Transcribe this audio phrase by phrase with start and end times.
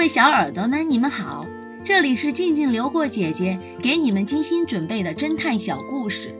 [0.00, 1.44] 各位小耳朵们，你们好，
[1.84, 6.34] 这里是静静流过姐姐给你们精心准备的侦探小故事，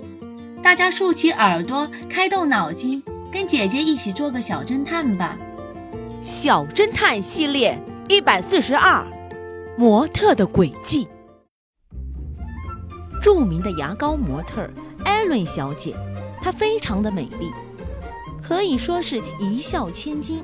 [0.63, 5.37] 大家竖起耳朵，开动脑筋，跟姐姐一起做个小侦探吧。
[6.23, 7.79] 小侦探系列
[8.09, 9.07] 一百四十二，
[9.77, 11.07] 模特的轨迹。
[13.23, 14.67] 著名的牙膏模特
[15.05, 15.95] 艾伦小姐，
[16.41, 17.53] 她非常的美丽，
[18.43, 20.43] 可以说是一笑千金。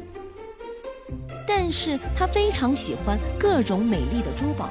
[1.47, 4.71] 但是他非常喜欢各种美丽的珠宝，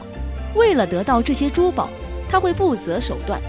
[0.55, 1.89] 为了得到这些珠宝，
[2.29, 3.41] 他会不择手段。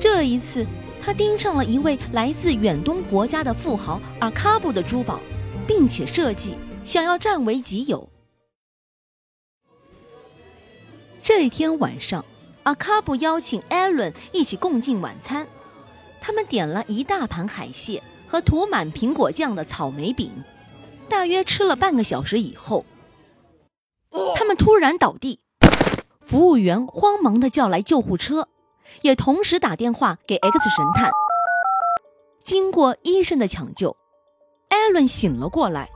[0.00, 0.66] 这一次，
[1.02, 5.20] 他盯上了一位来自远东国家的富豪阿卡布的珠宝，
[5.66, 8.08] 并且设计想要占为己有。
[11.22, 12.24] 这一天晚上，
[12.64, 15.46] 阿卡布邀请艾伦一起共进晚餐，
[16.20, 20.30] 他们点了一大盘海蟹和涂满苹果酱的草莓饼。
[21.08, 22.84] 大约吃了半个小时以后，
[24.34, 25.40] 他们突然倒地，
[26.20, 28.48] 服务员慌忙的叫来救护车，
[29.02, 31.12] 也同时打电话给 X 神探。
[32.42, 33.96] 经过医生的抢救，
[34.68, 35.88] 艾伦醒了过来，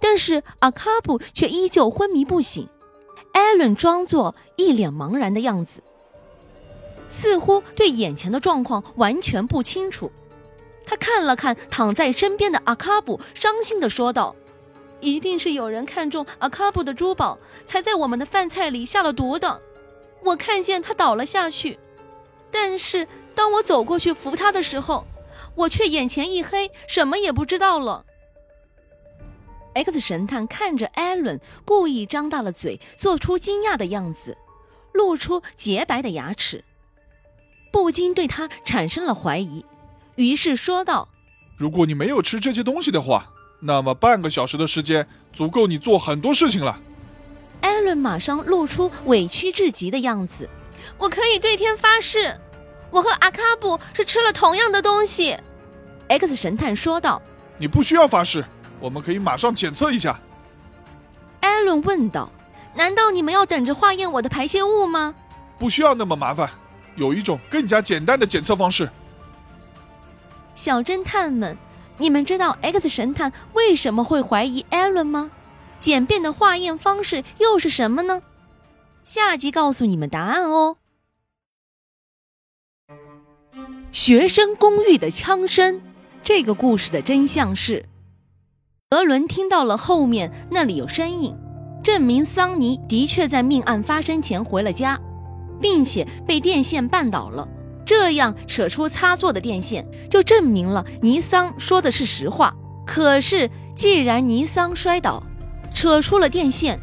[0.00, 2.68] 但是阿卡布却依旧昏迷不醒。
[3.32, 5.82] 艾伦装作一脸茫然的样子，
[7.10, 10.12] 似乎对眼前的状况完全不清楚。
[10.92, 14.36] 他看了看躺在身边的阿卡布，伤心地说道
[15.00, 19.62] ：“一定是有人看中阿卡布的珠宝，才在我们的饭菜里下了毒的。
[20.22, 21.78] 我看见他倒了下去，
[22.50, 25.06] 但是当我走过去扶他的时候，
[25.54, 28.04] 我却眼前一黑，什么也不知道了。
[29.72, 34.36] ”X 神探看着艾伦，故意张大了嘴，做出惊讶的样子，
[34.92, 36.62] 露出洁白的牙齿，
[37.72, 39.64] 不禁对他产生了怀疑。
[40.16, 41.08] 于是说道
[41.56, 43.26] ：“如果你没有吃这些东西的话，
[43.60, 46.78] 那么半个小时的时间足够你做很多事情了。”
[47.62, 50.48] 艾伦马上露出委屈至极的样子
[50.98, 52.36] ：“我可以对天发誓，
[52.90, 55.36] 我和阿卡布是吃了同样的东西。
[56.08, 57.22] ”X 神探说道
[57.56, 58.44] ：“你不需要发誓，
[58.80, 60.20] 我们可以马上检测一下。”
[61.40, 62.30] 艾伦问道
[62.74, 65.14] ：“难道你们要等着化验我的排泄物吗
[65.58, 66.50] ？”“不需要那么麻烦，
[66.96, 68.90] 有一种更加简单的检测方式。”
[70.62, 71.58] 小侦探们，
[71.98, 75.32] 你们知道 X 神探为什么会怀疑艾伦吗？
[75.80, 78.22] 简便的化验方式又是什么呢？
[79.02, 80.76] 下集告诉你们答案哦。
[83.90, 85.82] 学生公寓的枪声，
[86.22, 87.86] 这个故事的真相是，
[88.88, 91.36] 德伦听到了后面那里有声音，
[91.82, 95.00] 证明桑尼的确在命案发生前回了家，
[95.60, 97.48] 并且被电线绊倒了。
[97.84, 102.54] 这样扯出插座的电线，就证明了尼桑说的是实话。
[102.86, 105.22] 可是，既然尼桑摔倒，
[105.74, 106.78] 扯出了电线，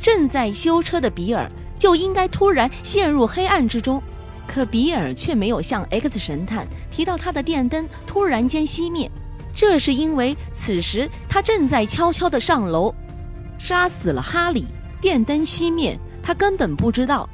[0.00, 4.02] 正在修车的比尔就应该突然陷入黑暗之中。
[4.46, 9.08] 可比尔却没有向 X 神探提到他的电灯突然间熄灭，
[9.54, 12.92] 这是因为此时他正在悄悄地上楼，
[13.58, 14.64] 杀死了哈里。
[15.00, 17.28] 电灯熄灭，他根本不知道。